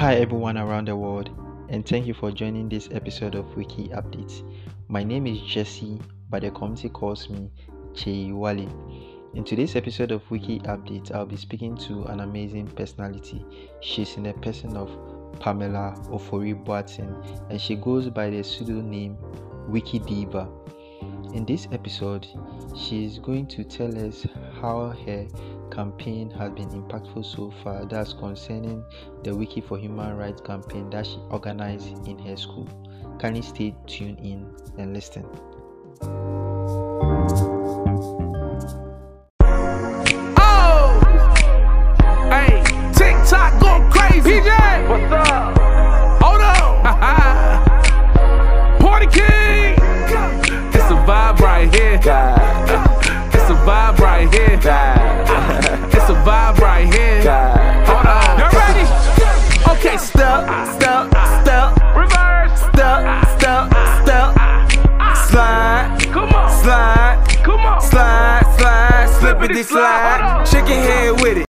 Hi, 0.00 0.14
everyone 0.14 0.56
around 0.56 0.88
the 0.88 0.96
world, 0.96 1.28
and 1.68 1.86
thank 1.86 2.06
you 2.06 2.14
for 2.14 2.32
joining 2.32 2.70
this 2.70 2.88
episode 2.90 3.34
of 3.34 3.54
Wiki 3.54 3.88
Updates. 3.88 4.42
My 4.88 5.04
name 5.04 5.26
is 5.26 5.42
Jesse, 5.42 6.00
but 6.30 6.40
the 6.40 6.50
community 6.50 6.88
calls 6.88 7.28
me 7.28 7.50
Che 7.94 8.32
Wale. 8.32 8.66
In 9.34 9.44
today's 9.44 9.76
episode 9.76 10.10
of 10.10 10.22
Wiki 10.30 10.58
Updates, 10.60 11.14
I'll 11.14 11.26
be 11.26 11.36
speaking 11.36 11.76
to 11.86 12.04
an 12.04 12.20
amazing 12.20 12.68
personality. 12.68 13.44
She's 13.82 14.16
in 14.16 14.22
the 14.22 14.32
person 14.32 14.74
of 14.74 14.88
Pamela 15.38 15.94
Ofori 16.08 16.54
Boateng, 16.64 17.50
and 17.50 17.60
she 17.60 17.76
goes 17.76 18.08
by 18.08 18.30
the 18.30 18.42
pseudonym 18.42 19.18
Wiki 19.68 19.98
Diva. 19.98 20.48
In 21.34 21.44
this 21.44 21.68
episode, 21.72 22.26
she 22.74 23.04
is 23.04 23.18
going 23.18 23.48
to 23.48 23.64
tell 23.64 23.94
us 24.08 24.26
how 24.60 24.90
her 25.06 25.26
campaign 25.70 26.30
has 26.30 26.50
been 26.52 26.68
impactful 26.68 27.24
so 27.24 27.52
far. 27.62 27.84
That's 27.86 28.12
concerning 28.12 28.84
the 29.22 29.34
Wiki 29.34 29.60
for 29.60 29.78
Human 29.78 30.16
Rights 30.16 30.40
campaign 30.42 30.90
that 30.90 31.06
she 31.06 31.18
organized 31.30 32.06
in 32.06 32.18
her 32.18 32.36
school. 32.36 32.68
Can 33.18 33.36
you 33.36 33.42
stay 33.42 33.74
tuned 33.86 34.18
in 34.20 34.46
and 34.78 34.92
listen? 34.92 35.24
Oh! 40.36 41.00
Hey, 42.30 42.62
TikTok 42.92 43.60
going 43.60 43.90
crazy. 43.90 44.40
PJ! 44.40 44.88
What's 44.88 45.12
up? 45.30 45.58
Hold 46.22 46.40
on. 46.40 46.82
Party 48.80 49.06
King! 49.06 49.74
It's 50.72 50.90
a 50.90 50.96
vibe 51.06 51.40
right 54.26 54.34
here. 54.34 54.50
It's 54.54 54.66
a 54.66 54.68
vibe 54.68 55.38
right 55.38 55.64
here. 55.72 55.86
It's 55.86 56.10
a 56.10 56.14
vibe 56.14 56.58
right 56.58 56.94
here. 56.94 57.22
Hold 57.86 58.06
on. 58.06 58.38
You 58.38 58.46
ready? 58.58 58.84
Okay, 59.72 59.96
step, 59.96 60.44
step, 60.76 61.08
step. 61.42 61.76
Reverse. 61.96 62.60
Step, 62.72 63.00
step, 63.38 63.70
step. 64.02 64.28
Slide. 65.28 65.98
Come 66.12 66.34
on. 66.34 66.62
Slide. 66.62 67.26
Come 67.44 67.60
on. 67.60 67.80
Slide, 67.80 68.56
slide. 68.58 69.08
Slippity 69.20 69.62
slide. 69.62 70.44
Shake 70.46 70.68
your 70.68 70.78
head 70.78 71.20
with 71.20 71.38
it. 71.38 71.49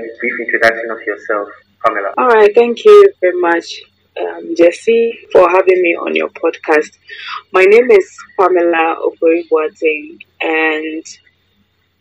A 0.00 0.18
brief 0.18 0.40
introduction 0.40 0.90
of 0.90 1.00
yourself, 1.02 1.48
Pamela. 1.84 2.14
All 2.18 2.28
right, 2.28 2.54
thank 2.54 2.84
you 2.84 3.12
very 3.20 3.38
much, 3.40 3.82
um, 4.20 4.54
Jesse, 4.56 5.18
for 5.32 5.48
having 5.50 5.82
me 5.82 5.96
on 5.96 6.16
your 6.16 6.28
podcast. 6.30 6.96
My 7.52 7.64
name 7.64 7.90
is 7.90 8.16
Pamela 8.38 8.96
Ofori 9.04 9.44
and 10.40 11.04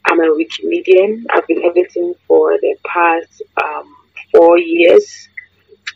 I'm 0.05 0.19
a 0.19 0.27
Wikimedian. 0.27 1.25
I've 1.33 1.47
been 1.47 1.63
editing 1.63 2.13
for 2.27 2.57
the 2.59 2.75
past 2.85 3.41
um, 3.63 3.95
four 4.31 4.57
years, 4.57 5.29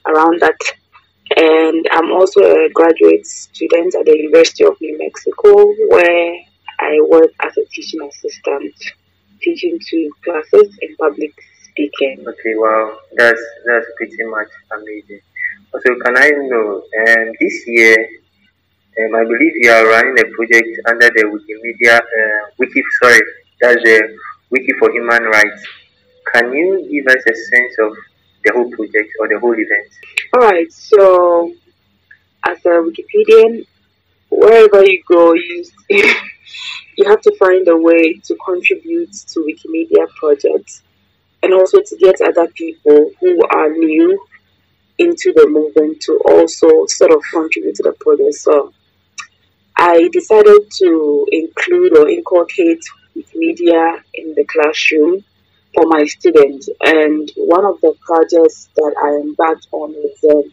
around 0.06 0.42
that. 0.42 0.60
And 1.38 1.88
I'm 1.92 2.12
also 2.12 2.42
a 2.42 2.70
graduate 2.70 3.26
student 3.26 3.96
at 3.96 4.06
the 4.06 4.16
University 4.16 4.64
of 4.64 4.80
New 4.80 4.98
Mexico, 4.98 5.74
where 5.90 6.36
I 6.80 7.00
work 7.08 7.32
as 7.42 7.58
a 7.58 7.66
teaching 7.72 8.02
assistant, 8.08 8.74
teaching 9.42 9.80
two 9.90 10.12
classes 10.24 10.78
in 10.82 10.96
public 10.98 11.34
speaking. 11.76 12.24
Okay, 12.28 12.56
wow, 12.56 12.98
that's 13.18 13.42
that's 13.66 13.86
pretty 13.98 14.24
much 14.24 14.48
amazing. 14.72 15.20
Also, 15.74 15.92
can 16.04 16.18
I 16.18 16.30
know, 16.48 16.80
um, 16.80 17.28
this 17.40 17.68
year, 17.68 17.98
um, 19.00 19.16
I 19.16 19.24
believe 19.24 19.54
you 19.56 19.72
are 19.72 19.86
running 19.86 20.18
a 20.18 20.26
project 20.32 20.70
under 20.88 21.10
the 21.10 21.24
Wikimedia, 21.28 22.00
uh, 22.00 22.50
Wiki, 22.58 22.82
sorry, 23.04 23.20
that's 23.60 23.84
the 23.84 24.18
Wiki 24.50 24.72
for 24.80 24.90
Human 24.92 25.24
Rights. 25.24 25.68
Can 26.34 26.54
you 26.54 26.88
give 26.90 27.08
us 27.08 27.22
a 27.28 27.36
sense 27.36 27.76
of 27.82 27.92
the 28.46 28.54
whole 28.54 28.70
project 28.72 29.12
or 29.20 29.28
the 29.28 29.40
whole 29.40 29.54
event? 29.54 29.90
All 30.34 30.42
right, 30.42 30.72
so 30.72 31.54
as 32.46 32.58
a 32.66 32.80
Wikipedian, 32.80 33.68
wherever 34.30 34.86
you 34.86 35.04
go, 35.08 35.34
you 35.34 35.66
you 35.90 37.06
have 37.06 37.22
to 37.22 37.36
find 37.38 37.68
a 37.68 37.76
way 37.76 38.14
to 38.14 38.38
contribute 38.46 39.12
to 39.12 39.40
Wikimedia 39.42 40.08
projects 40.16 40.82
and 41.46 41.54
also 41.54 41.78
to 41.80 41.96
get 41.98 42.16
other 42.22 42.48
people 42.48 43.12
who 43.20 43.40
are 43.54 43.70
new 43.70 44.20
into 44.98 45.32
the 45.36 45.48
movement 45.48 46.02
to 46.02 46.20
also 46.26 46.68
sort 46.88 47.12
of 47.12 47.22
contribute 47.32 47.76
to 47.76 47.84
the 47.84 47.92
project. 48.00 48.34
So 48.34 48.74
I 49.78 50.10
decided 50.12 50.72
to 50.80 51.28
include 51.32 51.98
or 51.98 52.10
inculcate 52.10 52.84
Wikimedia 53.16 54.02
in 54.16 54.34
the 54.34 54.46
classroom 54.46 55.24
for 55.76 55.86
my 55.86 56.06
students. 56.06 56.68
And 56.84 57.32
one 57.38 57.64
of 57.64 57.80
the 57.82 57.94
projects 58.02 58.70
that 58.76 58.96
I 59.00 59.28
embarked 59.28 59.68
on 59.72 59.94
with 59.94 60.20
them 60.22 60.52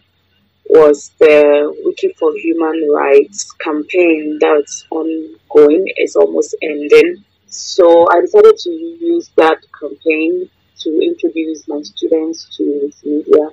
was 0.67 1.11
the 1.21 1.75
Wiki 1.85 2.13
for 2.19 2.37
Human 2.37 2.91
Rights 2.93 3.51
campaign 3.53 4.39
that's 4.43 4.85
ongoing. 4.91 5.85
It's 5.97 6.17
almost 6.17 6.55
ending. 6.61 7.25
So 7.47 8.07
I 8.13 8.21
decided 8.21 8.59
to 8.59 8.71
use 8.71 9.31
that 9.37 9.59
campaign 9.81 10.51
to 10.81 11.01
introduce 11.01 11.67
my 11.69 11.81
students 11.83 12.57
to 12.57 12.91
media, 13.05 13.49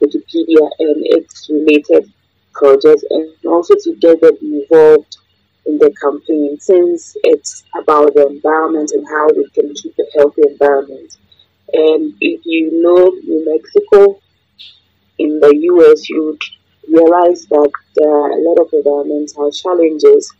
Wikipedia, 0.00 0.70
and 0.78 1.06
its 1.16 1.48
related 1.50 2.12
projects, 2.52 3.04
and 3.10 3.32
also 3.46 3.74
to 3.82 3.94
get 3.96 4.20
them 4.20 4.36
involved 4.40 5.16
in 5.66 5.78
the 5.78 5.92
campaign 6.00 6.58
since 6.60 7.16
it's 7.24 7.64
about 7.80 8.14
the 8.14 8.26
environment 8.26 8.90
and 8.92 9.06
how 9.08 9.28
we 9.28 9.48
can 9.50 9.72
keep 9.74 9.94
a 9.98 10.18
healthy 10.18 10.42
environment. 10.48 11.16
And 11.72 12.14
if 12.20 12.40
you 12.44 12.82
know 12.82 13.10
New 13.24 13.44
Mexico 13.46 14.20
in 15.18 15.40
the 15.40 15.54
US, 15.72 16.08
you 16.08 16.24
would 16.24 16.42
realize 16.88 17.46
that 17.46 17.70
there 17.94 18.10
are 18.10 18.30
a 18.32 18.42
lot 18.42 18.58
of 18.60 18.68
environmental 18.72 19.50
challenges 19.50 20.32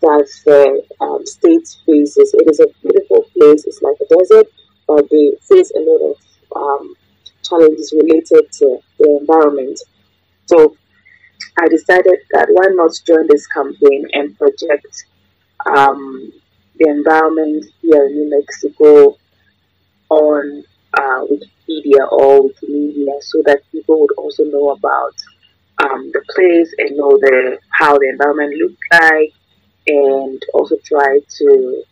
that 0.00 0.28
the 0.44 0.82
um, 1.00 1.24
state 1.26 1.68
faces. 1.86 2.34
It 2.34 2.48
is 2.50 2.60
a 2.60 2.66
beautiful 2.82 3.22
place, 3.36 3.64
it's 3.66 3.82
like 3.82 3.96
a 4.00 4.06
desert, 4.16 4.46
but 4.86 5.08
they 5.10 5.32
face 5.48 5.70
a 5.76 5.80
lot 5.80 6.10
of 6.10 6.16
um, 6.56 6.94
challenges 7.42 7.92
related 7.96 8.50
to 8.52 8.78
the 8.98 9.18
environment. 9.20 9.78
So 10.46 10.76
I 11.58 11.68
decided 11.68 12.18
that 12.32 12.48
why 12.50 12.66
not 12.70 12.92
join 13.06 13.26
this 13.28 13.46
campaign 13.48 14.06
and 14.12 14.36
project 14.38 15.04
um, 15.66 16.32
the 16.78 16.88
environment 16.88 17.66
here 17.80 18.04
in 18.06 18.14
New 18.14 18.30
Mexico 18.30 19.16
on 20.08 20.64
uh, 20.94 21.24
Wikipedia 21.30 22.10
or 22.10 22.48
Wikimedia 22.48 23.22
so 23.22 23.42
that 23.46 23.62
people 23.70 24.00
would 24.00 24.12
also 24.16 24.44
know 24.44 24.70
about 24.70 25.14
um, 25.82 26.10
the 26.12 26.22
place 26.34 26.72
and 26.78 26.96
know 26.96 27.16
the 27.18 27.58
how 27.70 27.96
the 27.98 28.08
environment 28.08 28.54
looks 28.54 28.86
like 28.92 29.32
and 29.86 30.42
also 30.54 30.76
try 30.84 31.18
to 31.28 31.84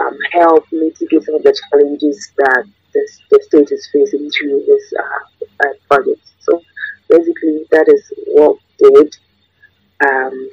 um, 0.00 0.16
help 0.32 0.64
mitigate 0.72 1.22
some 1.24 1.34
of 1.34 1.42
the 1.42 1.54
challenges 1.70 2.30
that 2.36 2.64
the, 2.92 3.08
the 3.30 3.42
state 3.42 3.70
is 3.70 3.88
facing 3.92 4.30
through 4.30 4.64
this 4.66 4.92
uh, 4.98 5.66
uh, 5.66 5.72
project. 5.88 6.20
So 6.40 6.62
basically, 7.08 7.64
that 7.70 7.86
is 7.88 8.12
what 8.28 8.56
we 8.80 8.90
did 8.90 9.16
um, 10.06 10.50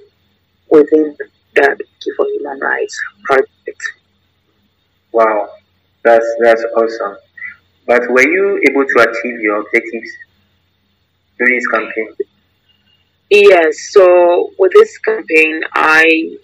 within 0.69 1.15
the 1.55 1.75
Wiki 1.79 2.11
for 2.15 2.25
Human 2.25 2.59
Rights 2.59 3.01
project. 3.23 3.81
Wow, 5.11 5.49
that's 6.03 6.27
that's 6.41 6.63
awesome. 6.75 7.17
But 7.85 8.09
were 8.09 8.27
you 8.27 8.61
able 8.69 8.85
to 8.85 8.99
achieve 8.99 9.39
your 9.39 9.61
objectives 9.61 10.09
during 11.37 11.55
this 11.55 11.67
campaign? 11.67 12.09
Yes, 13.29 13.91
so 13.91 14.51
with 14.59 14.71
this 14.73 14.97
campaign, 14.99 15.61
I 15.73 16.37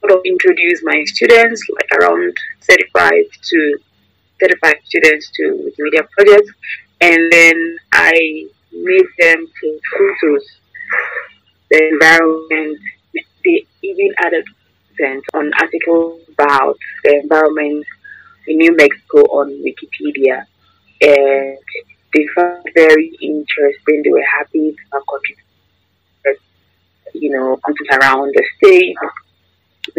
sort 0.00 0.12
of 0.12 0.20
introduced 0.24 0.82
my 0.84 1.04
students, 1.06 1.62
like 1.70 2.00
around 2.00 2.36
35 2.62 3.12
to 3.42 3.78
35 4.40 4.74
students 4.84 5.30
to 5.34 5.42
Wikimedia 5.68 6.08
projects, 6.10 6.50
and 7.00 7.30
then 7.30 7.76
I 7.92 8.46
made 8.72 9.06
them 9.18 9.46
to 9.46 9.80
photos, 9.92 10.44
the 11.70 11.88
environment. 11.92 12.78
They 13.44 13.66
even 13.82 14.12
added 14.18 14.44
content 14.96 15.24
on 15.34 15.50
articles 15.60 16.20
about 16.28 16.76
the 17.04 17.20
environment 17.22 17.86
in 18.46 18.58
New 18.58 18.76
Mexico 18.76 19.18
on 19.38 19.50
Wikipedia, 19.62 20.44
and 21.00 21.58
they 22.14 22.26
found 22.34 22.66
very 22.74 23.12
interesting. 23.20 24.02
They 24.02 24.10
were 24.10 24.24
happy 24.38 24.72
to 24.72 24.78
have 24.92 25.02
contributed, 25.08 26.42
you 27.14 27.30
know, 27.30 27.58
content 27.64 28.02
around 28.02 28.32
the 28.34 28.44
state 28.56 28.94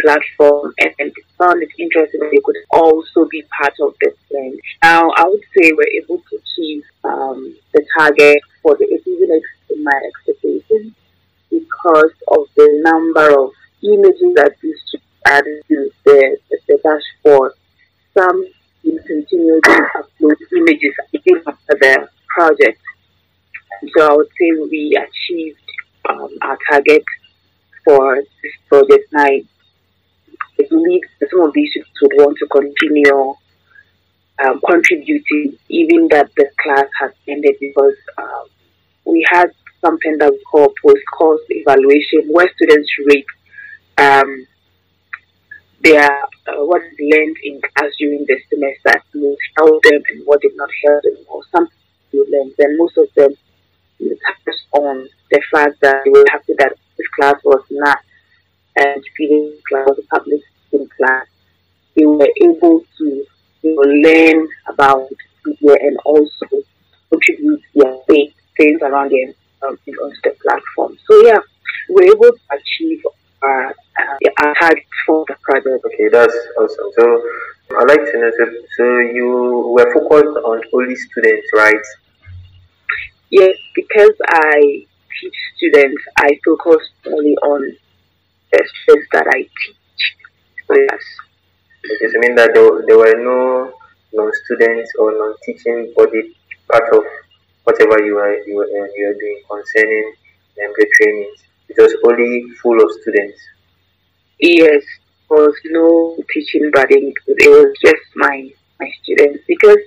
platform 0.01 0.73
and, 0.79 0.93
and 0.99 1.11
found 1.37 1.61
it 1.63 1.69
interesting 1.77 2.19
that 2.21 2.31
they 2.31 2.41
could 2.43 2.57
also 2.71 3.27
be 3.29 3.43
part 3.57 3.73
of 3.81 3.93
this 4.01 4.15
thing. 4.29 4.59
Now, 4.83 5.11
I 5.15 5.23
would 5.25 5.43
say 5.55 5.71
we're 5.71 6.03
able 6.03 6.21
to 6.29 6.37
achieve 6.37 6.83
um, 7.03 7.55
the 7.73 7.85
target 7.97 8.39
for 8.61 8.75
the 8.75 8.85
even 8.85 9.41
in 9.69 9.83
my 9.83 9.99
expectations 10.05 10.93
because 11.49 12.13
of 12.27 12.45
the 12.55 12.81
number 12.83 13.39
of 13.39 13.51
images 13.83 14.33
that 14.35 14.55
used 14.61 14.87
to 14.91 14.99
add 15.25 15.43
to 15.43 15.91
the, 16.05 16.37
the, 16.49 16.59
the 16.67 16.79
dashboard. 16.83 17.53
Some 18.17 18.45
will 18.83 18.99
continue 19.05 19.59
to 19.61 19.87
upload 19.95 20.35
images 20.57 20.93
even 21.13 21.41
after 21.47 21.77
the 21.79 22.07
project. 22.27 22.79
So 23.97 24.07
I 24.07 24.13
would 24.15 24.27
say 24.27 24.51
we 24.69 24.97
achieved 24.97 25.59
um, 26.09 26.29
our 26.41 26.57
target 26.69 27.03
for 27.83 28.15
this 28.15 28.53
project. 28.67 29.11
Now, 29.11 29.27
Some 30.71 31.41
of 31.41 31.53
these 31.53 31.71
students 31.71 32.01
would 32.01 32.13
want 32.15 32.37
to 32.37 32.47
continue 32.47 33.35
um, 34.43 34.61
contributing, 34.65 35.57
even 35.69 36.07
that 36.09 36.31
the 36.35 36.49
class 36.61 36.87
has 37.01 37.11
ended, 37.27 37.55
because 37.59 37.95
um, 38.17 38.45
we 39.05 39.25
had 39.29 39.51
something 39.81 40.17
that 40.19 40.31
we 40.31 40.39
call 40.49 40.73
post-course 40.83 41.41
evaluation, 41.49 42.29
where 42.31 42.49
students 42.55 42.89
rate 43.07 43.25
um, 43.97 44.47
their 45.83 46.09
uh, 46.47 46.63
what 46.65 46.81
is 46.83 46.93
learned 46.99 47.37
in 47.43 47.59
class 47.61 47.91
during 47.97 48.25
the 48.27 48.39
semester, 48.49 49.03
what 49.13 49.37
helped 49.57 49.83
them 49.83 50.01
and 50.09 50.25
what 50.25 50.41
did 50.41 50.55
not 50.55 50.69
help 50.85 51.03
them, 51.03 51.17
or 51.27 51.41
some 51.51 51.67
you 52.11 52.25
learned. 52.29 52.53
And 52.59 52.77
most 52.77 52.97
of 52.97 53.07
them 53.15 53.35
touch 53.99 54.55
on 54.73 55.07
the 55.29 55.41
fact 55.51 55.79
that 55.81 56.03
they 56.03 56.11
were 56.11 56.25
happy 56.31 56.53
that 56.57 56.77
this 56.97 57.07
class 57.19 57.35
was 57.43 57.63
not 57.69 57.99
and 58.75 59.03
feeling 59.17 59.53
class 59.67 59.85
was 59.87 59.99
a 59.99 60.15
public 60.15 60.41
speaking 60.71 60.89
class. 60.97 61.27
They 61.95 62.05
were 62.05 62.29
able 62.41 62.83
to 62.97 63.25
you 63.61 63.75
know, 63.75 64.09
learn 64.09 64.47
about 64.67 65.09
media 65.45 65.77
and 65.81 65.97
also 66.05 66.45
contribute 67.09 67.61
their 67.75 67.93
faith, 68.07 68.33
things 68.57 68.81
around 68.81 69.11
them 69.11 69.33
um, 69.67 69.77
onto 70.03 70.21
the 70.23 70.35
platform. 70.41 70.97
So 71.07 71.25
yeah, 71.25 71.39
we 71.89 71.95
were 71.95 72.03
able 72.03 72.37
to 72.37 72.43
achieve 72.51 73.03
our, 73.41 73.69
uh, 73.69 74.29
our 74.43 74.55
target 74.59 74.85
for 75.05 75.25
the 75.27 75.35
project. 75.41 75.85
Okay, 75.85 76.09
that's 76.11 76.35
awesome. 76.57 76.91
So 76.95 77.21
I'd 77.79 77.87
like 77.87 77.99
to 77.99 78.17
know, 78.17 78.31
so, 78.37 78.45
so 78.77 78.99
you 78.99 79.73
were 79.75 79.93
focused 79.93 80.37
on 80.45 80.61
only 80.73 80.95
students, 80.95 81.47
right? 81.55 81.85
Yes, 83.29 83.55
because 83.75 84.11
I 84.27 84.85
teach 85.21 85.35
students, 85.57 86.03
I 86.17 86.39
focus 86.45 86.89
only 87.05 87.35
on 87.37 87.77
the 88.51 88.69
students 88.83 89.07
that 89.13 89.27
I 89.27 89.41
teach. 89.43 89.75
Okay, 90.71 92.07
so 92.07 92.19
mean 92.19 92.35
that 92.35 92.51
there, 92.53 92.69
there 92.87 92.97
were 92.97 93.17
no 93.19 93.73
non-students 94.13 94.91
or 94.99 95.11
non-teaching 95.11 95.93
body 95.95 96.35
part 96.69 96.87
of 96.93 97.03
whatever 97.63 98.01
you 98.05 98.17
are 98.17 98.35
you 98.47 98.59
are, 98.59 98.63
uh, 98.63 98.87
you 98.95 99.07
are 99.09 99.17
doing 99.19 99.41
concerning 99.49 100.13
um, 100.63 100.71
the 100.77 100.87
trainings. 100.95 101.43
It 101.67 101.75
was 101.77 101.93
only 102.05 102.45
full 102.61 102.81
of 102.81 102.89
students. 103.01 103.39
Yes, 104.39 104.83
there 105.29 105.39
was 105.43 105.55
no 105.65 106.17
teaching 106.31 106.71
body. 106.71 107.13
It 107.27 107.49
was 107.49 107.75
just 107.83 108.05
my 108.15 108.49
my 108.79 108.89
students 109.03 109.43
because 109.47 109.83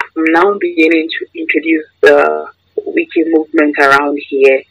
I'm 0.00 0.24
now 0.30 0.58
beginning 0.58 1.08
to 1.08 1.38
introduce 1.38 1.86
the 2.02 2.46
wiki 2.84 3.24
movement 3.26 3.76
around 3.78 4.18
here. 4.28 4.62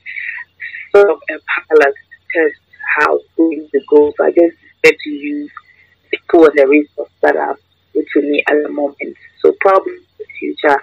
Sort 0.92 1.12
of 1.12 1.18
a 1.30 1.40
pilot 1.48 1.96
test 2.34 2.60
how 2.98 3.20
things 3.38 3.70
to 3.72 3.80
go. 3.90 4.14
So 4.18 4.26
I 4.26 4.32
just 4.32 4.55
to 4.92 5.10
use 5.10 5.52
the 6.12 6.18
tool 6.32 6.46
and 6.46 6.58
the 6.58 6.68
resource 6.68 7.10
that 7.22 7.36
are 7.36 7.58
with 7.94 8.08
me 8.16 8.44
at 8.48 8.56
the 8.64 8.70
moment. 8.70 9.16
So 9.42 9.54
probably 9.62 9.94
in 9.94 10.04
the 10.20 10.26
future 10.40 10.78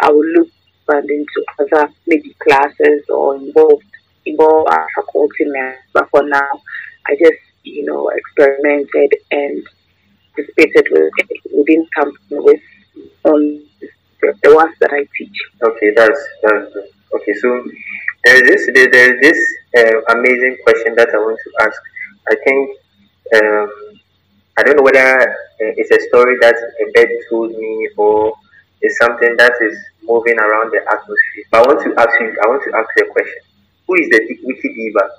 I 0.00 0.10
will 0.10 0.26
look 0.36 0.48
further 0.86 1.08
into 1.08 1.44
other 1.58 1.92
maybe 2.06 2.34
classes 2.42 3.04
or 3.08 3.36
involved 3.36 3.84
involve 4.26 4.66
our 4.68 4.86
faculty 4.94 5.44
members. 5.44 5.78
But 5.92 6.10
for 6.10 6.22
now 6.22 6.50
I 7.06 7.14
just, 7.16 7.40
you 7.62 7.84
know, 7.84 8.08
experimented 8.08 9.14
and 9.30 9.66
participated 10.34 10.88
with 10.90 11.12
within 11.52 11.86
company 11.94 12.40
with 12.40 12.60
on 13.24 13.64
the, 14.20 14.54
ones 14.54 14.74
that 14.80 14.90
I 14.92 15.06
teach. 15.16 15.36
Okay, 15.62 15.90
that's 15.94 16.20
that's. 16.42 16.76
Okay, 17.14 17.34
so 17.40 17.64
there 18.24 18.36
is 18.36 18.42
this 18.42 18.90
there 18.90 19.14
is 19.14 19.20
this 19.20 19.40
uh, 19.78 20.14
amazing 20.16 20.56
question 20.64 20.94
that 20.96 21.08
I 21.12 21.18
want 21.18 21.38
to 21.44 21.66
ask. 21.66 21.80
I 22.28 22.34
think 22.44 22.70
um, 23.32 24.00
I 24.56 24.62
don't 24.62 24.76
know 24.76 24.82
whether 24.82 25.20
uh, 25.20 25.26
it's 25.58 25.90
a 25.90 26.00
story 26.08 26.36
that 26.40 26.54
a 26.54 26.92
bird 26.92 27.08
told 27.30 27.50
me 27.52 27.88
or 27.96 28.34
it's 28.80 28.98
something 28.98 29.34
that 29.38 29.52
is 29.62 29.76
moving 30.02 30.38
around 30.38 30.72
the 30.72 30.80
atmosphere. 30.90 31.44
But 31.50 31.64
I 31.64 31.68
want 31.68 31.80
to 31.84 32.00
ask 32.00 32.20
you. 32.20 32.36
I 32.42 32.46
want 32.48 32.62
to 32.64 32.76
ask 32.76 32.88
you 32.96 33.06
a 33.06 33.12
question. 33.12 33.42
Who 33.86 33.94
is 33.94 34.08
the 34.10 34.38
wiki 34.44 34.68
diva? 34.74 35.10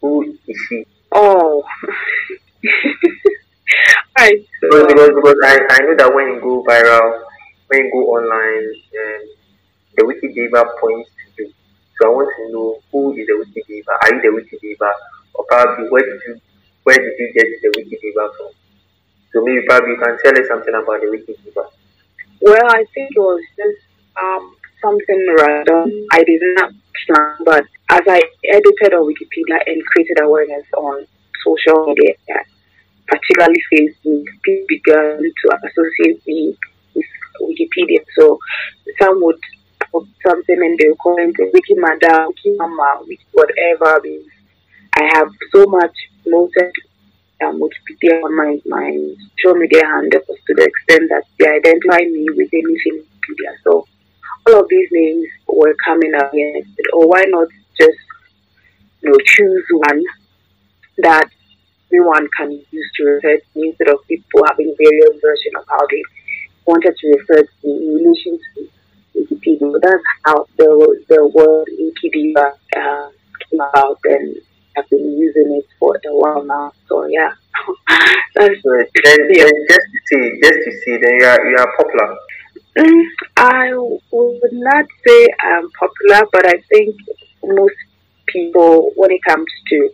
Who 0.00 0.36
is 0.46 0.56
she? 0.68 0.86
Oh, 1.12 1.64
I 4.16 4.44
Because, 4.60 4.86
because, 4.88 5.10
because 5.14 5.38
I, 5.44 5.54
I 5.70 5.78
know 5.84 5.94
that 5.96 6.12
when 6.14 6.26
you 6.34 6.40
go 6.40 6.62
viral, 6.64 7.24
when 7.68 7.84
you 7.84 7.90
go 7.92 8.00
online, 8.18 8.66
um, 9.00 9.22
the 9.96 10.06
wiki 10.06 10.28
diva 10.34 10.64
points 10.80 11.10
to 11.36 11.44
you. 11.44 11.52
So 12.00 12.08
I 12.08 12.10
want 12.14 12.30
to 12.36 12.52
know 12.52 12.80
who 12.92 13.12
is 13.16 13.26
the 13.26 13.36
wiki 13.38 13.62
diva? 13.68 13.92
Are 14.02 14.14
you 14.14 14.22
the 14.22 14.32
wiki 14.34 14.58
diva, 14.62 14.90
or 15.34 15.44
probably 15.48 15.88
where 15.90 16.02
did 16.04 16.20
you 16.26 16.40
where 16.88 16.96
did 16.96 17.12
you 17.20 17.32
get 17.34 17.44
the 17.60 17.68
wiki 17.76 17.98
diva 18.00 18.30
from? 18.32 18.48
So 19.32 19.44
maybe 19.44 19.60
probably 19.68 19.92
you 19.92 20.00
can 20.00 20.16
tell 20.24 20.32
us 20.40 20.48
something 20.48 20.72
about 20.72 21.02
the 21.02 21.10
wiki 21.10 21.36
diva. 21.44 21.68
Well, 22.40 22.64
I 22.64 22.84
think 22.94 23.12
it 23.12 23.20
was 23.20 23.42
just 23.60 23.84
um, 24.16 24.56
something 24.80 25.20
random. 25.36 25.92
I 26.12 26.24
did 26.24 26.40
not 26.56 26.72
plan, 27.04 27.36
but 27.44 27.64
as 27.90 28.00
I 28.08 28.22
edited 28.48 28.96
on 28.96 29.04
Wikipedia 29.04 29.60
and 29.66 29.84
created 29.92 30.16
awareness 30.22 30.64
on 30.78 31.06
social 31.44 31.92
media, 31.92 32.40
particularly 33.06 33.60
Facebook, 33.70 34.24
people 34.42 34.64
began 34.68 35.20
to 35.20 35.46
associate 35.68 36.26
me 36.26 36.56
with 36.94 37.04
Wikipedia. 37.42 38.00
So 38.16 38.38
some 38.98 39.22
would 39.24 39.40
put 39.92 40.08
something 40.26 40.56
and 40.56 40.78
they 40.78 40.88
would 40.88 40.98
comment 41.04 41.36
Wiki 41.52 41.74
Mada, 41.76 42.28
Wiki 42.28 42.56
Mama, 42.56 43.02
Wiki 43.06 43.26
whatever. 43.32 44.00
I 44.96 45.04
have 45.14 45.28
so 45.52 45.66
much 45.66 45.94
promoted 46.28 46.72
um, 47.44 47.60
Wikipedia 47.60 48.22
on 48.24 48.36
my, 48.36 48.60
my 48.66 49.14
social 49.38 49.58
media 49.58 49.84
handles 49.84 50.24
to 50.26 50.54
the 50.54 50.64
extent 50.64 51.08
that 51.10 51.24
they 51.38 51.48
identify 51.48 51.98
me 51.98 52.26
with 52.36 52.48
anything 52.52 53.04
Wikipedia. 53.04 53.54
So 53.64 53.86
all 54.46 54.60
of 54.60 54.68
these 54.68 54.88
names 54.92 55.26
were 55.46 55.74
coming 55.84 56.14
up 56.14 56.32
and 56.32 56.64
I 56.64 56.96
why 56.96 57.24
not 57.28 57.48
just 57.78 57.98
you 59.02 59.10
know, 59.10 59.16
choose 59.24 59.64
one 59.70 60.02
that 60.98 61.30
everyone 61.86 62.28
can 62.36 62.50
use 62.52 62.90
to 62.96 63.04
refer 63.04 63.36
to 63.36 63.44
me 63.54 63.68
instead 63.68 63.88
of 63.88 64.06
people 64.08 64.42
having 64.48 64.74
various 64.76 65.20
versions 65.22 65.54
of 65.56 65.64
how 65.68 65.86
they 65.90 66.02
wanted 66.66 66.96
to 66.96 67.08
refer 67.08 67.42
to 67.42 67.50
me 67.64 67.76
in 67.76 67.94
relation 67.94 68.38
to 68.54 68.68
Wikipedia. 69.16 69.72
So 69.72 69.78
that's 69.80 70.02
how 70.24 70.46
the, 70.56 71.04
the 71.08 71.26
word 71.26 71.68
Wiki 71.78 72.10
Diva 72.10 72.54
uh, 72.76 73.10
came 73.50 73.60
about 73.60 73.98
and 74.04 74.36
I've 74.78 74.88
been 74.90 75.18
using 75.18 75.58
it 75.58 75.66
for 75.78 75.96
a 75.96 76.14
while 76.16 76.44
now. 76.44 76.72
So 76.88 77.06
yeah, 77.06 77.32
that's 78.34 78.62
So 78.62 78.70
then, 79.04 79.18
then 79.32 79.52
just 79.68 79.86
to 79.92 79.98
see, 80.06 80.40
just 80.42 80.58
to 80.64 80.72
see, 80.84 80.96
then 81.02 81.14
you 81.20 81.26
are 81.26 81.50
you 81.50 81.56
are 81.58 81.72
popular. 81.76 82.16
Mm, 82.78 83.04
I 83.36 83.72
would 83.76 84.52
not 84.52 84.86
say 85.04 85.28
I'm 85.40 85.68
popular, 85.72 86.28
but 86.32 86.46
I 86.46 86.62
think 86.68 86.94
most 87.42 87.74
people, 88.26 88.92
when 88.94 89.10
it 89.10 89.20
comes 89.26 89.46
to 89.68 89.90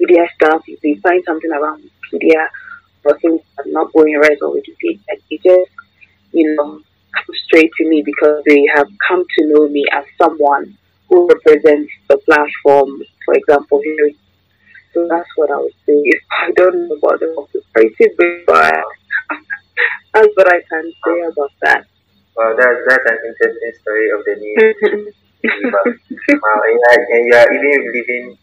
Wikipedia 0.00 0.26
stuff, 0.34 0.62
if 0.66 0.80
they 0.80 0.94
find 1.00 1.22
something 1.24 1.52
around 1.52 1.84
Wikipedia 1.84 2.48
or 3.04 3.18
things 3.20 3.40
that 3.56 3.66
are 3.66 3.70
not 3.70 3.92
going 3.92 4.14
right 4.16 4.38
or 4.42 4.56
Wikipedia, 4.56 4.98
they 5.30 5.36
just, 5.36 5.70
you 6.32 6.56
know, 6.56 6.80
come 7.14 7.34
straight 7.46 7.70
to 7.78 7.88
me 7.88 8.02
because 8.04 8.42
they 8.46 8.64
have 8.74 8.88
come 9.06 9.22
to 9.38 9.46
know 9.46 9.68
me 9.68 9.84
as 9.92 10.04
someone 10.18 10.76
who 11.08 11.28
represents 11.28 11.92
the 12.08 12.18
platform, 12.18 13.02
for 13.24 13.34
example, 13.34 13.80
here. 13.84 14.10
So 14.94 15.06
that's 15.10 15.28
what 15.34 15.50
I 15.50 15.58
would 15.58 15.74
say. 15.84 15.98
I 16.30 16.52
don't 16.54 16.88
know 16.88 16.94
about 16.94 17.18
the 17.18 17.34
cooperative, 17.34 18.14
but 18.46 18.78
that's 20.14 20.32
what 20.38 20.46
I 20.46 20.62
can 20.70 20.86
say 20.86 21.18
about 21.26 21.50
that. 21.62 21.82
Well, 22.36 22.54
that's 22.54 22.78
that's 22.86 23.06
an 23.10 23.18
interesting 23.26 23.74
story 23.82 24.06
of 24.14 24.22
the 24.22 24.34
new 24.38 25.12
wow, 25.44 26.58
and 26.62 26.74
you, 26.78 26.84
are, 26.88 27.02
and 27.10 27.22
you 27.26 27.34
are 27.34 27.50
even 27.52 27.78
living 27.90 28.38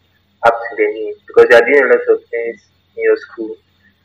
up 0.46 0.52
to 0.52 0.70
the 0.76 0.86
need 0.92 1.16
because 1.26 1.46
you 1.48 1.56
are 1.56 1.64
doing 1.64 1.84
a 1.84 1.88
lot 1.88 2.04
of 2.14 2.20
things 2.28 2.60
in 2.96 3.02
your 3.02 3.16
school 3.16 3.56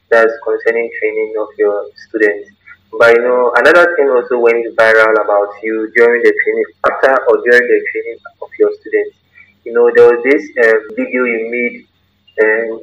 that's 0.10 0.32
concerning 0.44 0.90
training 1.00 1.36
of 1.40 1.48
your 1.60 1.86
students. 2.08 2.50
But 2.98 3.12
you 3.16 3.24
know, 3.28 3.52
another 3.60 3.92
thing 3.96 4.08
also 4.08 4.40
went 4.40 4.72
viral 4.80 5.20
about 5.20 5.52
you 5.62 5.92
during 5.96 6.24
the 6.24 6.32
training, 6.32 6.68
after 6.88 7.12
or 7.28 7.44
during 7.44 7.68
the 7.68 7.80
training 7.92 8.20
of 8.42 8.50
your 8.58 8.72
students. 8.80 9.18
You 9.66 9.74
know, 9.74 9.92
there 9.94 10.16
was 10.16 10.24
this 10.24 10.48
um, 10.64 10.80
video 10.96 11.28
you 11.28 11.52
made 11.52 11.88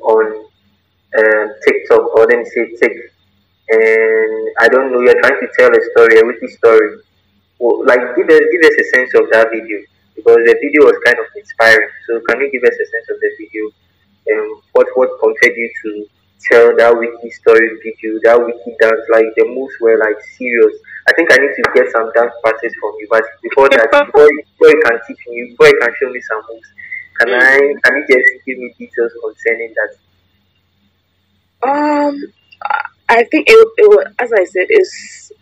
on 0.02 0.46
uh, 1.18 1.46
TikTok, 1.66 2.02
or 2.16 2.26
me 2.26 2.44
say 2.46 2.66
Tik, 2.76 2.94
and 3.70 4.48
I 4.60 4.68
don't 4.68 4.92
know, 4.92 5.00
you're 5.00 5.20
trying 5.20 5.40
to 5.40 5.48
tell 5.58 5.70
a 5.72 5.82
story, 5.92 6.20
a 6.20 6.24
witty 6.26 6.48
story. 6.48 6.98
Well, 7.58 7.86
like, 7.86 8.00
give 8.16 8.28
us, 8.28 8.40
give 8.52 8.62
us 8.70 8.76
a 8.80 8.86
sense 8.96 9.12
of 9.14 9.30
that 9.32 9.50
video. 9.50 9.78
because 10.16 10.38
the 10.46 10.56
video 10.60 10.86
was 10.86 10.98
kind 11.06 11.18
of 11.18 11.26
inspiring. 11.36 11.90
So 12.08 12.20
can 12.28 12.40
you 12.40 12.50
give 12.52 12.64
us 12.64 12.74
a 12.76 12.86
sense 12.86 13.08
of 13.10 13.18
the 13.20 13.30
video 13.38 13.64
and 14.26 14.62
what 14.72 14.86
what 14.96 15.10
prompted 15.20 15.52
you 15.56 15.70
to 15.82 15.90
tell 16.50 16.76
that 16.76 16.92
witty 16.96 17.30
story 17.30 17.68
video, 17.82 18.18
that 18.24 18.38
witty 18.40 18.72
dance? 18.80 19.04
Like 19.12 19.28
the 19.36 19.46
moves 19.48 19.74
were 19.80 19.98
like 19.98 20.18
serious. 20.36 20.74
I 21.08 21.12
think 21.14 21.32
I 21.32 21.36
need 21.42 21.54
to 21.56 21.64
get 21.74 21.90
some 21.92 22.10
dance 22.16 22.32
practice 22.42 22.72
from 22.80 22.92
you, 23.00 23.06
but 23.10 23.24
before 23.42 23.68
that, 23.70 23.88
before, 24.06 24.28
you- 24.28 24.44
before 24.56 24.70
you 24.72 24.80
can 24.84 24.96
teach 25.08 25.22
me, 25.28 25.50
before 25.52 25.68
you 25.68 25.78
can 25.80 25.92
show 26.00 26.08
me 26.10 26.20
some 26.24 26.42
moves, 26.50 26.68
can 27.18 27.30
I 27.30 27.58
can 27.84 27.96
you 27.96 28.06
just 28.08 28.44
give 28.46 28.58
me 28.58 28.74
details 28.78 29.12
concerning 29.22 29.74
that? 29.74 29.96
Um, 31.68 32.20
I 33.08 33.24
think 33.24 33.48
it, 33.48 33.68
it 33.78 33.88
was, 33.88 34.06
as 34.18 34.32
I 34.32 34.44
said, 34.44 34.66
it's 34.68 35.32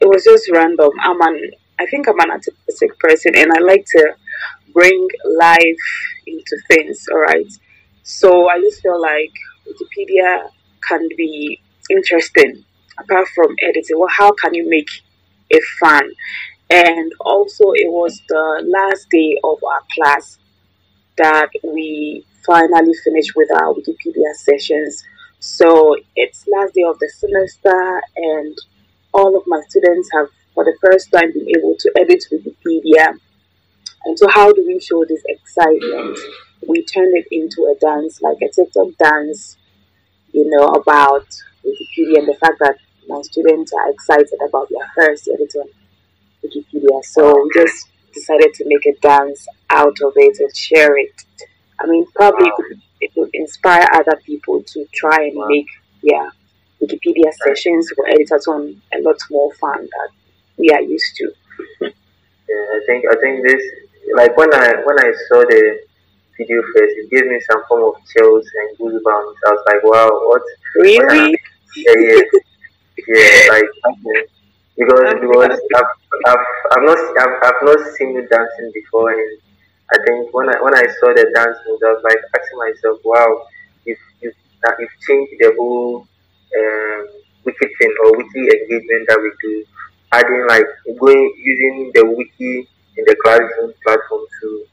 it 0.00 0.06
was 0.06 0.24
just 0.24 0.50
random. 0.50 0.90
I'm 1.00 1.20
an 1.20 1.50
I 1.78 1.86
think 1.86 2.08
I'm 2.08 2.20
an 2.20 2.30
artistic 2.30 2.98
person, 2.98 3.32
and 3.36 3.50
I 3.52 3.60
like 3.60 3.84
to 3.96 4.14
bring 4.72 5.08
life 5.24 5.86
into 6.26 6.56
things. 6.68 7.06
All 7.12 7.20
right, 7.20 7.50
so 8.02 8.48
I 8.48 8.60
just 8.60 8.82
feel 8.82 9.00
like 9.00 9.32
Wikipedia 9.66 10.48
can 10.86 11.08
be 11.16 11.60
interesting 11.90 12.64
apart 12.98 13.28
from 13.34 13.54
editing. 13.62 13.98
Well, 13.98 14.10
how 14.10 14.32
can 14.32 14.54
you 14.54 14.68
make 14.68 14.88
it 15.50 15.62
fun? 15.80 16.10
And 16.70 17.12
also, 17.20 17.64
it 17.72 17.90
was 17.90 18.20
the 18.28 18.64
last 18.66 19.08
day 19.10 19.38
of 19.44 19.58
our 19.64 19.80
class 19.94 20.38
that 21.16 21.50
we 21.62 22.24
finally 22.46 22.94
finished 23.04 23.32
with 23.36 23.50
our 23.52 23.74
Wikipedia 23.74 24.34
sessions. 24.34 25.02
So 25.40 25.96
it's 26.16 26.46
last 26.48 26.74
day 26.74 26.82
of 26.82 26.98
the 26.98 27.08
semester, 27.08 28.02
and 28.16 28.56
all 29.12 29.36
of 29.36 29.44
my 29.46 29.60
students 29.68 30.08
have, 30.12 30.28
for 30.54 30.64
the 30.64 30.76
first 30.82 31.12
time, 31.12 31.32
been 31.32 31.48
able 31.56 31.76
to 31.78 31.92
edit 31.96 32.24
Wikipedia. 32.32 33.18
And 34.04 34.18
so, 34.18 34.28
how 34.28 34.52
do 34.52 34.64
we 34.66 34.80
show 34.80 35.04
this 35.04 35.22
excitement? 35.26 36.18
We 36.66 36.84
turn 36.84 37.12
it 37.14 37.26
into 37.30 37.64
a 37.64 37.78
dance, 37.78 38.20
like 38.22 38.38
a 38.42 38.48
TikTok 38.48 38.88
dance, 38.98 39.56
you 40.32 40.48
know, 40.48 40.66
about 40.68 41.26
Wikipedia 41.64 42.18
and 42.18 42.28
the 42.28 42.38
fact 42.40 42.58
that 42.60 42.76
my 43.08 43.20
students 43.22 43.72
are 43.72 43.90
excited 43.90 44.38
about 44.46 44.68
their 44.70 44.90
first 44.94 45.28
edit 45.32 45.52
on 45.56 45.68
Wikipedia. 46.44 47.02
So 47.04 47.48
just 47.54 47.88
decided 48.14 48.54
to 48.54 48.64
make 48.66 48.86
a 48.86 48.94
dance 49.00 49.46
out 49.70 49.96
of 50.02 50.12
it 50.16 50.38
and 50.40 50.56
share 50.56 50.96
it. 50.98 51.24
I 51.80 51.86
mean, 51.86 52.06
probably 52.14 52.48
it 52.48 52.54
could, 52.56 52.82
it 53.00 53.10
would 53.16 53.30
inspire 53.34 53.86
other 53.94 54.18
people 54.24 54.62
to 54.62 54.86
try 54.94 55.18
and 55.26 55.36
Wow. 55.36 55.46
make 55.48 55.66
yeah 56.02 56.30
Wikipedia 56.82 57.32
sessions 57.44 57.90
for 57.96 58.06
editors 58.08 58.46
on 58.46 58.80
a 58.94 59.00
lot 59.02 59.16
more 59.30 59.52
fun 59.54 59.80
that 59.84 60.10
we 60.58 60.68
are 60.70 60.82
used 60.82 61.16
to. 61.16 61.32
Yeah, 62.48 62.64
I 62.76 62.80
think 62.86 63.04
I 63.10 63.16
think 63.22 63.46
this 63.46 63.62
like 64.14 64.36
when 64.36 64.52
I 64.54 64.68
when 64.84 64.98
I 65.00 65.10
saw 65.28 65.40
the 65.40 65.62
video 66.38 66.62
first, 66.74 66.94
it 67.00 67.10
gave 67.10 67.26
me 67.26 67.40
some 67.50 67.62
form 67.68 67.94
of 67.94 67.94
chills 68.12 68.46
and 68.60 68.78
goosebumps. 68.78 69.36
I 69.46 69.50
was 69.50 69.64
like, 69.66 69.82
wow, 69.84 70.10
what? 70.28 70.42
Really? 70.76 71.36
Yeah, 71.76 71.94
yeah, 71.98 72.22
yeah. 73.08 73.50
Like 73.50 73.68
because 74.78 75.14
because 75.20 75.60
I've, 76.72 76.84
not 76.84 76.98
I've, 77.18 77.36
I've 77.42 77.62
not 77.62 77.80
seen 77.96 78.14
you 78.14 78.26
dancing 78.28 78.70
before, 78.72 79.10
and 79.10 79.38
I 79.92 79.96
think 80.06 80.32
when 80.32 80.48
I 80.48 80.60
when 80.62 80.74
I 80.74 80.86
saw 81.00 81.12
the 81.12 81.30
dance 81.34 81.58
moves, 81.66 81.82
I 81.82 81.92
was 81.92 82.02
like 82.04 82.18
asking 82.36 82.58
myself, 82.58 82.98
wow, 83.04 83.46
if 83.86 83.98
you 84.20 84.32
that 84.62 84.76
you've 84.78 84.98
changed 85.06 85.32
the 85.38 85.52
whole 85.58 86.06
um, 86.56 87.08
wiki 87.44 87.68
thing 87.78 87.92
or 88.04 88.16
wiki 88.16 88.42
engagement 88.48 89.04
that 89.08 89.20
we 89.20 89.30
do, 89.42 89.64
adding 90.12 90.46
like 90.48 90.66
going 90.98 91.34
using 91.36 91.90
the 91.94 92.04
wiki 92.06 92.68
in 92.96 93.04
the 93.04 93.16
classroom 93.22 93.72
platform 93.84 94.22
to 94.40 94.66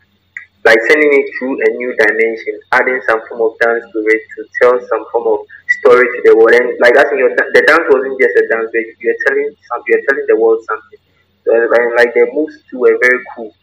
like 0.63 0.77
sending 0.87 1.09
it 1.09 1.27
through 1.37 1.57
a 1.57 1.69
new 1.73 1.91
dimension, 1.97 2.55
adding 2.71 3.01
some 3.09 3.19
form 3.27 3.41
of 3.41 3.57
dance 3.59 3.83
to 3.91 3.99
it 3.99 4.21
to 4.37 4.39
tell 4.61 4.75
some 4.87 5.03
form 5.11 5.25
of 5.27 5.39
story 5.81 6.05
to 6.05 6.19
the 6.29 6.33
world. 6.37 6.53
And 6.53 6.77
like 6.79 6.95
I 6.97 7.03
think 7.09 7.17
your, 7.17 7.33
the 7.33 7.63
dance 7.65 7.85
wasn't 7.89 8.15
just 8.21 8.35
a 8.37 8.45
dance, 8.47 8.69
but 8.69 8.85
you 8.85 9.09
are 9.09 9.21
telling 9.25 9.49
some, 9.67 9.81
you 9.87 9.97
were 9.97 10.05
telling 10.07 10.25
the 10.29 10.37
world 10.37 10.61
something. 10.69 11.01
And 11.45 11.95
like 11.95 12.13
the 12.13 12.29
moves 12.33 12.57
too 12.69 12.79
were 12.79 12.97
very 13.01 13.23
cool. 13.35 13.53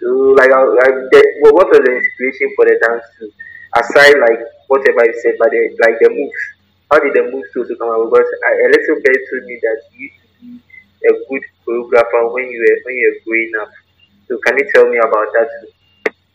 So 0.00 0.06
like, 0.36 0.50
I, 0.52 0.60
like 0.64 0.96
the, 1.12 1.20
well, 1.42 1.54
what 1.54 1.68
was 1.68 1.80
the 1.84 1.92
inspiration 1.96 2.48
for 2.56 2.64
the 2.64 2.76
dance 2.80 3.04
too? 3.18 3.30
Aside 3.76 4.16
like 4.20 4.40
whatever 4.68 5.04
you 5.04 5.16
said, 5.22 5.34
but 5.38 5.50
the, 5.50 5.76
like 5.80 5.98
the 6.00 6.10
moves. 6.10 6.42
How 6.90 7.00
did 7.00 7.14
the 7.14 7.30
moves 7.32 7.50
to 7.52 7.76
come 7.76 7.88
out? 7.90 8.06
Because 8.06 8.30
I, 8.46 8.52
a 8.62 8.68
little 8.70 8.98
bit 9.02 9.18
told 9.28 9.44
me 9.44 9.58
that 9.60 9.78
you 9.92 10.06
used 10.06 10.20
to 10.22 10.28
be 10.38 10.60
a 11.08 11.12
good 11.28 11.44
choreographer 11.66 12.32
when 12.32 12.46
you 12.50 12.60
were 12.62 12.78
when 12.84 12.94
you 12.96 13.06
were 13.10 13.20
growing 13.26 13.52
up. 13.60 13.72
So 14.28 14.38
can 14.38 14.58
you 14.58 14.66
tell 14.72 14.88
me 14.88 14.98
about 14.98 15.28
that 15.34 15.48
too? 15.58 15.70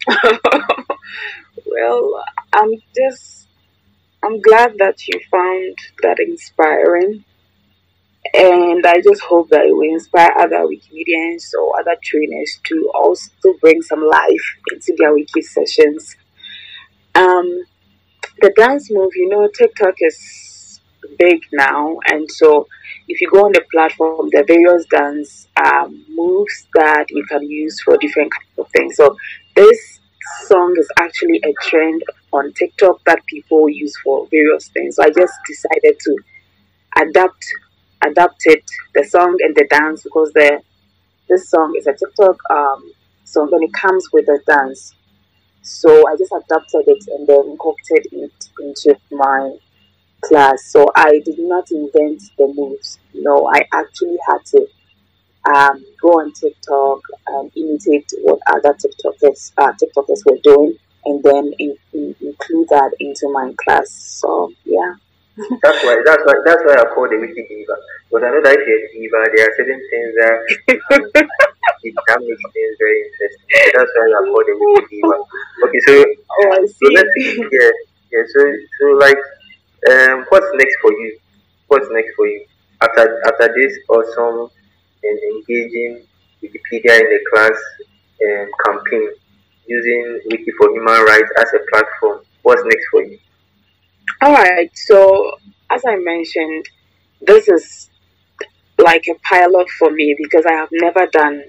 well, 1.66 2.24
I'm 2.54 2.72
just 2.96 3.48
I'm 4.24 4.40
glad 4.42 4.76
that 4.78 5.08
you 5.08 5.20
found 5.32 5.78
that 6.04 6.20
inspiring. 6.20 7.26
And 8.34 8.86
I 8.86 9.02
just 9.02 9.22
hope 9.22 9.50
that 9.50 9.66
it 9.66 9.76
will 9.76 9.94
inspire 9.94 10.32
other 10.40 10.64
Wikimedians 10.66 11.54
or 11.60 11.80
other 11.80 11.98
trainers 12.04 12.60
to 12.66 12.92
also 12.94 13.30
bring 13.60 13.82
some 13.82 14.06
life 14.06 14.58
into 14.72 14.96
their 14.98 15.14
wiki 15.14 15.42
sessions. 15.42 16.16
Um, 17.16 17.64
the 18.40 18.54
dance 18.56 18.90
move, 18.92 19.12
you 19.16 19.28
know, 19.30 19.48
TikTok 19.48 19.96
is 20.00 20.80
big 21.18 21.40
now, 21.52 21.98
and 22.06 22.30
so 22.32 22.68
if 23.08 23.20
you 23.20 23.30
go 23.32 23.46
on 23.46 23.52
the 23.52 23.66
platform, 23.72 24.30
there 24.32 24.42
are 24.42 24.46
various 24.46 24.86
dance 24.86 25.48
um, 25.58 26.06
moves 26.10 26.68
that 26.76 27.06
you 27.10 27.26
can 27.26 27.44
use 27.50 27.82
for 27.82 27.98
different 27.98 28.32
kinds 28.32 28.60
of 28.60 28.68
things. 28.72 28.96
So 28.96 29.18
this 29.56 30.00
song 30.46 30.76
is 30.78 30.88
actually 31.00 31.42
a 31.44 31.54
trend 31.64 32.04
on 32.32 32.54
TikTok 32.54 33.04
that 33.06 33.26
people 33.26 33.68
use 33.68 33.94
for 34.04 34.28
various 34.30 34.70
things. 34.70 34.96
So 34.96 35.04
I 35.04 35.10
just 35.10 35.34
decided 35.48 36.00
to 36.00 36.18
adapt 36.98 37.46
adapted 38.06 38.64
the 38.94 39.04
song 39.04 39.38
and 39.42 39.56
the 39.56 39.68
dance 39.70 40.04
because 40.04 40.32
the 40.34 40.62
this 41.30 41.50
song 41.50 41.74
is 41.78 41.88
a 41.88 41.94
TikTok 41.94 42.38
um, 42.50 42.92
song 43.24 43.50
and 43.54 43.64
it 43.64 43.74
comes 43.74 44.06
with 44.12 44.28
a 44.28 44.40
dance. 44.46 44.94
So 45.62 45.90
I 46.08 46.16
just 46.18 46.34
adapted 46.34 46.88
it 46.88 47.06
and 47.08 47.28
then 47.28 47.52
incorporated 47.52 48.12
it 48.12 48.50
into 48.60 49.00
my 49.12 49.56
class. 50.22 50.66
So 50.66 50.88
I 50.96 51.22
did 51.24 51.40
not 51.40 51.72
invent 51.72 52.24
the 52.38 52.54
moves. 52.54 53.00
No, 53.14 53.48
I 53.48 53.62
actually 53.74 54.18
had 54.28 54.44
to 54.48 54.68
um, 55.56 55.86
go 56.02 56.20
on 56.20 56.34
TikTok 56.34 57.00
and 57.28 57.52
imitate 57.56 58.12
what 58.24 58.40
other 58.48 58.74
TikTokers 58.74 59.54
uh, 59.58 59.74
TikTokers 59.74 60.26
were 60.26 60.38
doing, 60.44 60.76
and 61.06 61.24
then 61.24 61.54
in, 61.60 61.76
in, 61.94 62.16
include 62.22 62.68
that 62.70 62.92
into 63.00 63.30
my 63.32 63.54
class. 63.64 63.90
So 63.90 64.52
yeah. 64.66 64.96
That's 65.38 65.80
why 65.84 65.96
that's 66.06 66.24
why 66.28 66.36
that's 66.46 66.64
why 66.68 66.76
I 66.76 66.86
call 66.94 67.08
the 67.08 67.18
wiki 67.18 67.44
diva. 67.48 67.76
Because 68.10 68.24
I 68.24 68.30
know 68.36 68.42
that 68.44 68.52
if 68.60 68.68
you're 68.68 68.84
a 68.84 68.90
diva, 68.92 69.20
there 69.32 69.48
are 69.48 69.54
certain 69.56 69.82
things 69.90 70.12
that 70.20 70.36
um, 70.92 71.04
it 71.84 71.94
that 72.08 72.20
makes 72.20 72.44
things 72.52 72.76
very 72.80 73.00
interesting. 73.08 73.48
So 73.48 73.70
that's 73.80 73.92
why 73.96 74.06
I 74.12 74.22
call 74.28 74.44
the 74.44 74.56
wiki 74.60 75.00
diva. 75.00 75.16
Okay, 75.66 75.82
so 75.88 75.94
Oh, 76.32 76.56
so 76.68 76.86
let's 76.92 77.12
see. 77.16 77.40
yeah 77.52 77.72
yeah. 78.12 78.24
So 78.28 78.40
so 78.80 78.86
like 79.00 79.22
um, 79.90 80.26
what's 80.30 80.52
next 80.60 80.76
for 80.82 80.92
you? 80.92 81.18
What's 81.68 81.88
next 81.92 82.12
for 82.16 82.28
you 82.28 82.46
after 82.82 83.08
after 83.28 83.48
this 83.56 83.74
awesome 83.90 84.52
and 85.04 85.18
engaging 85.32 86.04
Wikipedia 86.44 87.00
in 87.00 87.08
the 87.08 87.20
class 87.32 87.58
um, 88.28 88.48
campaign 88.66 89.10
using 89.68 90.20
Wiki 90.30 90.52
for 90.60 90.70
Human 90.76 91.02
Rights 91.08 91.32
as 91.40 91.50
a 91.56 91.62
platform? 91.72 92.20
What's 92.44 92.64
next 92.66 92.86
for 92.92 93.04
you? 93.04 93.18
All 94.22 94.34
right. 94.34 94.70
So 94.76 95.38
as 95.70 95.84
I 95.88 95.96
mentioned, 95.96 96.68
this 97.22 97.48
is 97.48 97.90
like 98.78 99.06
a 99.10 99.16
pilot 99.28 99.70
for 99.78 99.92
me 99.92 100.16
because 100.18 100.46
I 100.46 100.54
have 100.54 100.70
never 100.72 101.08
done 101.08 101.44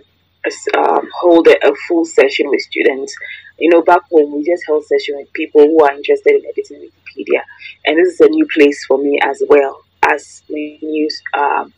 a 0.44 0.78
um, 0.78 1.08
hold 1.20 1.46
a, 1.48 1.56
a 1.66 1.74
full 1.88 2.04
session 2.04 2.48
with 2.48 2.60
students. 2.60 3.14
You 3.58 3.70
know, 3.70 3.82
back 3.82 4.02
when 4.10 4.32
we 4.32 4.44
just 4.44 4.64
held 4.66 4.84
session 4.84 5.16
with 5.16 5.32
people 5.32 5.62
who 5.62 5.84
are 5.84 5.92
interested 5.92 6.32
in 6.32 6.42
editing 6.46 6.90
Wikipedia, 6.90 7.42
and 7.84 7.98
this 7.98 8.14
is 8.14 8.20
a 8.20 8.28
new 8.28 8.46
place 8.46 8.84
for 8.86 8.98
me 8.98 9.18
as 9.22 9.42
well 9.48 9.82
as 10.02 10.42
a 10.50 10.78
new 10.82 11.08
um, 11.38 11.72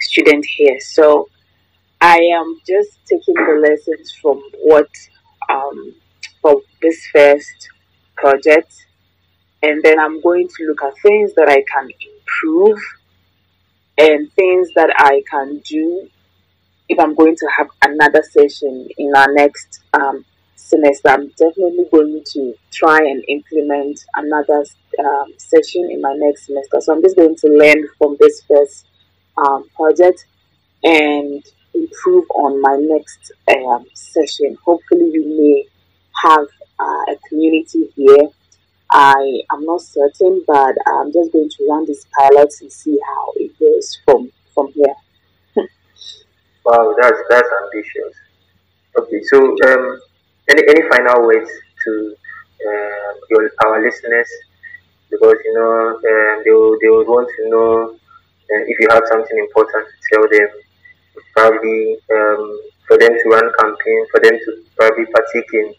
student 0.00 0.44
here. 0.44 0.80
So 0.80 1.28
I 2.00 2.16
am 2.16 2.60
just 2.66 2.98
taking 3.06 3.34
the 3.34 3.66
lessons 3.68 4.12
from 4.20 4.42
what 4.62 4.90
um, 5.48 5.94
from 6.42 6.60
this 6.82 7.06
first 7.12 7.68
project 8.16 8.74
and 9.62 9.82
then 9.82 9.98
I'm 9.98 10.20
going 10.20 10.48
to 10.48 10.64
look 10.66 10.82
at 10.82 10.98
things 11.00 11.34
that 11.34 11.48
I 11.48 11.64
can 11.72 11.88
improve 11.90 12.78
and 13.96 14.32
things 14.32 14.68
that 14.74 14.94
I 14.96 15.22
can 15.28 15.58
do 15.58 16.08
if 16.88 16.98
I'm 16.98 17.14
going 17.14 17.36
to 17.36 17.48
have 17.56 17.68
another 17.82 18.22
session 18.22 18.88
in 18.96 19.12
our 19.14 19.32
next 19.32 19.80
um, 19.92 20.24
semester. 20.56 21.08
I'm 21.08 21.28
definitely 21.30 21.86
going 21.90 22.22
to 22.32 22.54
try 22.70 22.98
and 22.98 23.24
implement 23.28 24.04
another 24.14 24.64
um, 25.00 25.32
session 25.36 25.88
in 25.90 26.00
my 26.00 26.14
next 26.16 26.46
semester. 26.46 26.80
So 26.80 26.94
I'm 26.94 27.02
just 27.02 27.16
going 27.16 27.36
to 27.36 27.48
learn 27.48 27.88
from 27.98 28.16
this 28.20 28.42
first 28.48 28.86
um, 29.36 29.68
project 29.74 30.26
and 30.84 31.44
improve 31.74 32.24
on 32.30 32.60
my 32.60 32.76
next 32.78 33.32
um, 33.48 33.86
session. 33.94 34.56
Hopefully, 34.64 35.10
we 35.12 35.24
may 35.24 35.66
have 36.24 36.46
uh, 36.78 37.12
a 37.12 37.16
community 37.28 37.90
here. 37.96 38.28
I 38.90 39.42
am 39.52 39.64
not 39.64 39.82
certain, 39.82 40.42
but 40.46 40.74
I'm 40.86 41.12
just 41.12 41.32
going 41.32 41.50
to 41.50 41.66
run 41.68 41.86
this 41.86 42.06
pilot 42.18 42.52
and 42.60 42.72
see 42.72 42.98
how 43.06 43.32
it 43.36 43.58
goes 43.58 43.98
from 44.04 44.30
from 44.54 44.72
here. 44.72 44.94
wow, 46.64 46.94
that's 47.00 47.18
that's 47.28 47.48
ambitious. 47.64 48.14
Okay, 48.98 49.22
so 49.24 49.38
um, 49.68 50.00
any 50.48 50.62
any 50.68 50.88
final 50.88 51.26
words 51.26 51.50
to 51.84 52.16
um, 52.66 53.20
your 53.30 53.50
our 53.64 53.82
listeners 53.84 54.28
because 55.10 55.36
you 55.44 55.54
know 55.54 55.96
um, 55.96 56.42
they 56.44 56.50
will, 56.50 56.76
they 56.80 56.88
would 56.88 57.08
want 57.08 57.28
to 57.36 57.50
know 57.50 57.94
uh, 57.94 58.62
if 58.66 58.80
you 58.80 58.88
have 58.90 59.04
something 59.08 59.38
important 59.38 59.86
to 59.86 59.96
tell 60.12 60.24
them, 60.28 60.48
probably 61.36 61.98
um, 62.12 62.60
for 62.86 62.96
them 62.98 63.12
to 63.12 63.28
run 63.28 63.52
campaign, 63.60 64.06
for 64.10 64.20
them 64.20 64.38
to 64.38 64.64
probably 64.76 65.04
partake 65.06 65.50
in 65.52 65.74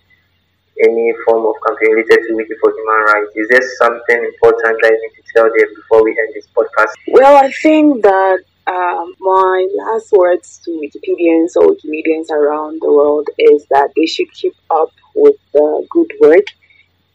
any 0.83 1.13
form 1.25 1.45
of 1.45 1.55
campaign 1.67 1.91
related 1.95 2.27
to 2.27 2.35
Wiki 2.35 2.53
for 2.61 2.71
Human 2.71 3.01
Rights. 3.13 3.31
Is 3.35 3.47
there 3.49 3.61
something 3.77 4.19
important 4.23 4.77
that 4.81 4.91
you 4.91 5.01
need 5.01 5.15
to 5.15 5.23
tell 5.35 5.43
them 5.45 5.69
before 5.75 6.03
we 6.03 6.11
end 6.11 6.33
this 6.33 6.47
podcast? 6.55 6.93
Well, 7.07 7.35
I 7.37 7.51
think 7.51 8.03
that 8.03 8.39
um, 8.67 9.13
my 9.19 9.67
last 9.77 10.11
words 10.11 10.59
to 10.65 10.71
Wikipedians 10.71 11.55
or 11.55 11.73
Wikimedians 11.73 12.29
around 12.29 12.81
the 12.81 12.91
world 12.91 13.27
is 13.37 13.65
that 13.71 13.89
they 13.95 14.05
should 14.05 14.31
keep 14.31 14.55
up 14.69 14.91
with 15.15 15.35
the 15.53 15.87
good 15.89 16.11
work. 16.21 16.45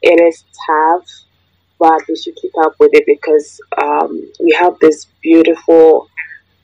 It 0.02 0.20
is 0.20 0.44
tough, 0.66 1.06
but 1.78 2.02
they 2.08 2.14
should 2.14 2.36
keep 2.36 2.52
up 2.58 2.74
with 2.78 2.90
it 2.92 3.04
because 3.06 3.60
um, 3.80 4.30
we 4.40 4.52
have 4.52 4.78
this 4.80 5.06
beautiful 5.22 6.08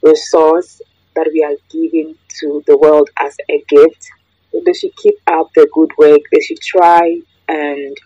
resource 0.03 0.81
that 1.15 1.29
we 1.33 1.45
are 1.45 1.57
giving 1.71 2.17
to 2.41 2.63
the 2.67 2.77
world 2.77 3.11
as 3.19 3.37
a 3.49 3.65
gift. 3.69 4.09
They 4.53 4.73
should 4.73 4.95
keep 4.97 5.15
up 5.27 5.51
the 5.55 5.69
good 5.73 5.91
work. 5.97 6.21
They 6.33 6.41
should 6.41 6.61
try 6.61 7.21
and 7.49 7.97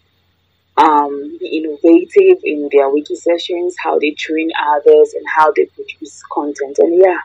um, 0.76 1.38
be 1.38 1.58
innovative 1.58 2.42
in 2.44 2.68
their 2.72 2.90
wiki 2.90 3.16
sessions, 3.16 3.74
how 3.82 3.98
they 3.98 4.10
train 4.12 4.50
others, 4.58 5.14
and 5.14 5.24
how 5.34 5.52
they 5.52 5.66
produce 5.66 6.22
content. 6.32 6.78
And 6.78 7.00
yeah, 7.00 7.18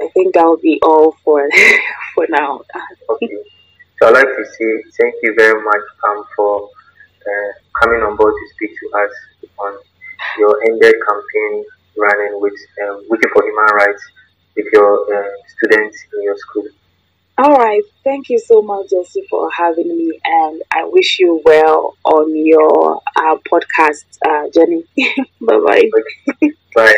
I 0.00 0.08
think 0.08 0.34
that 0.34 0.44
will 0.44 0.58
be 0.58 0.80
all 0.82 1.16
for 1.24 1.48
for 2.14 2.26
now. 2.28 2.62
Okay. 3.10 3.36
So 4.00 4.08
I'd 4.08 4.14
like 4.14 4.24
to 4.24 4.44
say 4.44 4.82
thank 4.98 5.14
you 5.22 5.34
very 5.36 5.62
much 5.62 5.82
um, 6.08 6.24
for 6.34 6.70
uh, 7.20 7.52
coming 7.82 8.02
on 8.02 8.16
board 8.16 8.32
to 8.32 8.54
speak 8.54 8.70
to 8.80 8.98
us 8.98 9.10
on 9.58 9.78
your 10.38 10.58
ended 10.66 10.94
campaign 11.06 11.64
running 11.98 12.40
with 12.40 12.54
um, 12.84 13.04
Wiki 13.08 13.28
for 13.32 13.42
Human 13.44 13.74
Rights 13.74 14.02
with 14.56 14.66
your 14.72 15.04
uh, 15.14 15.30
students 15.56 15.98
in 16.14 16.22
your 16.22 16.36
school. 16.36 16.64
All 17.42 17.56
right. 17.56 17.80
Thank 18.04 18.28
you 18.28 18.38
so 18.38 18.60
much, 18.60 18.90
Jesse, 18.90 19.26
for 19.30 19.48
having 19.56 19.88
me. 19.88 20.20
And 20.22 20.60
I 20.70 20.84
wish 20.84 21.18
you 21.18 21.40
well 21.42 21.96
on 22.04 22.36
your 22.36 23.00
uh, 23.16 23.36
podcast 23.50 24.04
uh, 24.28 24.50
journey. 24.50 24.84
bye 25.40 25.58
bye. 26.74 26.94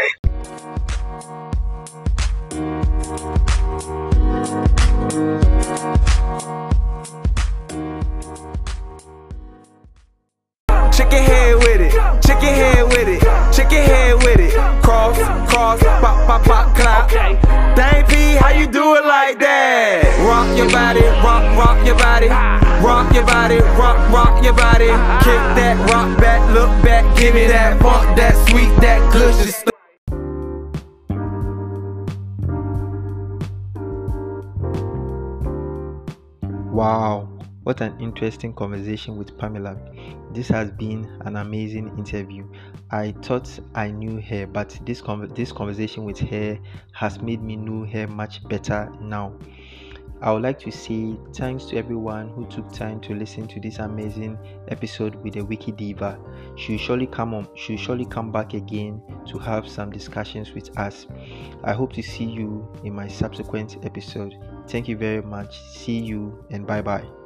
Kick 24.82 25.42
that 25.56 25.90
rock 25.90 26.18
back, 26.18 26.40
look 26.52 26.70
back, 26.82 27.16
give 27.16 27.34
me 27.34 27.46
that 27.46 27.80
funk, 27.80 28.16
that 28.16 28.34
sweet, 28.48 28.68
that. 28.80 28.92
Wow, 36.72 37.28
what 37.62 37.80
an 37.80 38.00
interesting 38.00 38.54
conversation 38.54 39.16
with 39.16 39.38
Pamela. 39.38 39.76
This 40.32 40.48
has 40.48 40.70
been 40.70 41.04
an 41.26 41.36
amazing 41.36 41.96
interview. 41.98 42.44
I 42.90 43.12
thought 43.22 43.60
I 43.74 43.90
knew 43.90 44.20
her, 44.22 44.46
but 44.46 44.80
this 44.84 45.00
con- 45.00 45.30
this 45.34 45.52
conversation 45.52 46.04
with 46.04 46.18
her 46.18 46.58
has 46.92 47.20
made 47.20 47.42
me 47.42 47.54
know 47.54 47.84
her 47.84 48.08
much 48.08 48.42
better 48.48 48.90
now. 49.00 49.34
I 50.22 50.30
would 50.30 50.42
like 50.42 50.60
to 50.60 50.70
say 50.70 51.16
thanks 51.34 51.64
to 51.66 51.76
everyone 51.76 52.28
who 52.28 52.46
took 52.46 52.72
time 52.72 53.00
to 53.00 53.14
listen 53.14 53.48
to 53.48 53.58
this 53.60 53.78
amazing 53.78 54.38
episode 54.68 55.16
with 55.16 55.34
the 55.34 55.40
Wiki 55.40 55.72
Diva. 55.72 56.16
She'll 56.56 56.78
surely 56.78 57.08
come 57.08 57.34
on, 57.34 57.48
she'll 57.56 57.76
surely 57.76 58.04
come 58.04 58.30
back 58.30 58.54
again 58.54 59.02
to 59.26 59.38
have 59.38 59.66
some 59.66 59.90
discussions 59.90 60.52
with 60.52 60.78
us. 60.78 61.08
I 61.64 61.72
hope 61.72 61.92
to 61.94 62.02
see 62.02 62.24
you 62.24 62.72
in 62.84 62.94
my 62.94 63.08
subsequent 63.08 63.84
episode. 63.84 64.36
Thank 64.68 64.86
you 64.86 64.96
very 64.96 65.22
much. 65.22 65.60
See 65.60 65.98
you 65.98 66.44
and 66.50 66.66
bye 66.68 66.82
bye. 66.82 67.21